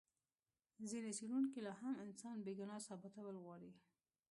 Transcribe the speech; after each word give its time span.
ځینې 0.89 1.11
څېړونکي 1.17 1.59
لا 1.67 1.73
هم 1.81 1.93
انسان 2.05 2.37
بې 2.45 2.53
ګناه 2.59 2.81
ثابتول 2.87 3.35
غواړي. 3.43 3.71